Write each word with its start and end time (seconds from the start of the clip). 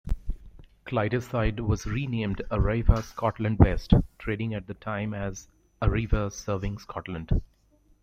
Clydeside 0.87 1.59
was 1.59 1.85
renamed 1.85 2.41
Arriva 2.49 3.03
Scotland 3.03 3.59
West, 3.59 3.93
trading 4.17 4.55
at 4.55 4.65
the 4.65 4.73
time 4.73 5.13
as 5.13 5.47
"Arriva 5.79 6.33
serving 6.33 6.79
Scotland". 6.79 7.39